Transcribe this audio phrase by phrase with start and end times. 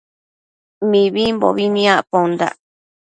[0.89, 2.55] Mibimbobi nicpondac